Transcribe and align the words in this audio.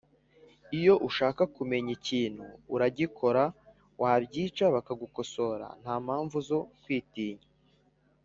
Iyo 0.77 0.93
ushaka 1.07 1.41
kumenya 1.55 1.89
ikintu 1.99 2.45
uragikora 2.75 3.43
wabyica 4.01 4.63
bakagukosoro 4.75 5.65
nta 5.81 5.95
mpamvu 6.05 6.37
zo 6.49 6.59
kwitinya 6.83 7.45